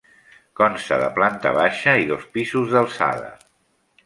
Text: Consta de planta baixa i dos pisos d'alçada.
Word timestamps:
Consta 0.61 0.97
de 1.01 1.09
planta 1.19 1.51
baixa 1.59 1.93
i 2.05 2.09
dos 2.13 2.27
pisos 2.39 2.73
d'alçada. 2.77 3.31